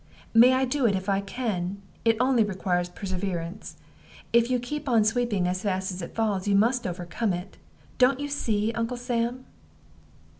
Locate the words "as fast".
5.47-5.91